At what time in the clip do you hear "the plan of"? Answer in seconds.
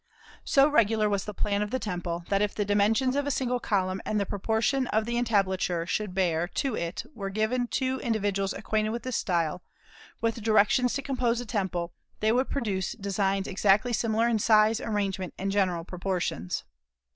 1.25-1.69